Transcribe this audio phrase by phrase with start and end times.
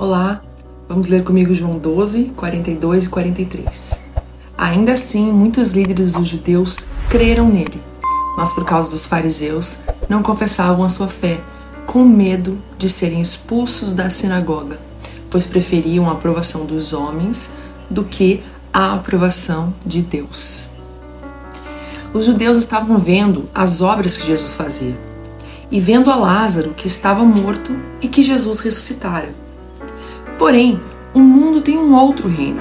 [0.00, 0.40] Olá,
[0.88, 4.00] vamos ler comigo João 12, 42 e 43.
[4.56, 7.82] Ainda assim, muitos líderes dos judeus creram nele,
[8.36, 11.40] mas por causa dos fariseus não confessavam a sua fé,
[11.84, 14.78] com medo de serem expulsos da sinagoga,
[15.28, 17.50] pois preferiam a aprovação dos homens
[17.90, 18.40] do que
[18.72, 20.70] a aprovação de Deus.
[22.14, 24.96] Os judeus estavam vendo as obras que Jesus fazia
[25.72, 29.47] e vendo a Lázaro que estava morto e que Jesus ressuscitara.
[30.38, 30.80] Porém,
[31.12, 32.60] o mundo tem um outro reino: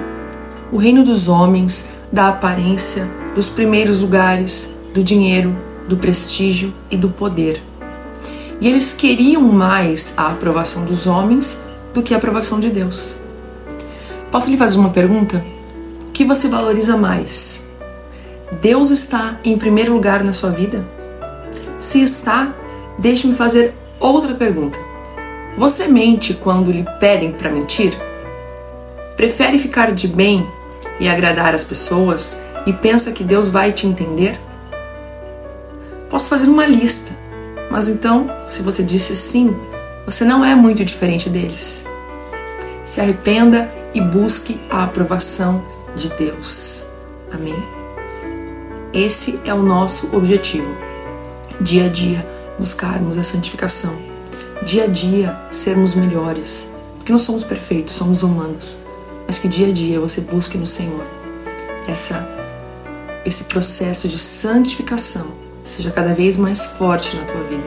[0.71, 5.55] o reino dos homens, da aparência, dos primeiros lugares, do dinheiro,
[5.87, 7.61] do prestígio e do poder.
[8.59, 11.61] E eles queriam mais a aprovação dos homens
[11.93, 13.17] do que a aprovação de Deus.
[14.31, 15.45] Posso lhe fazer uma pergunta?
[16.09, 17.67] O que você valoriza mais?
[18.59, 20.83] Deus está em primeiro lugar na sua vida?
[21.79, 22.53] Se está,
[22.97, 24.86] deixe-me fazer outra pergunta.
[25.57, 27.97] Você mente quando lhe pedem para mentir?
[29.15, 30.47] Prefere ficar de bem
[30.99, 34.39] e agradar as pessoas e pensa que Deus vai te entender?
[36.11, 37.11] Posso fazer uma lista,
[37.71, 39.57] mas então, se você disse sim,
[40.05, 41.87] você não é muito diferente deles.
[42.85, 46.85] Se arrependa e busque a aprovação de Deus.
[47.31, 47.57] Amém?
[48.93, 50.71] Esse é o nosso objetivo.
[51.59, 52.25] Dia a dia,
[52.59, 54.06] buscarmos a santificação.
[54.67, 56.67] Dia a dia, sermos melhores.
[56.97, 58.79] Porque não somos perfeitos, somos humanos.
[59.25, 61.07] Mas que dia a dia você busque no Senhor
[61.87, 62.27] essa,
[63.23, 65.27] esse processo de santificação
[65.63, 67.63] seja cada vez mais forte na tua vida,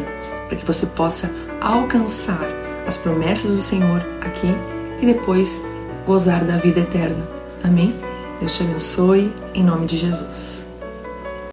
[0.47, 2.47] para que você possa alcançar
[2.87, 4.55] as promessas do Senhor aqui
[5.01, 5.65] e depois
[6.07, 7.27] gozar da vida eterna.
[7.65, 7.99] Amém?
[8.41, 10.70] Deus te abençoe, em nome de Jesus.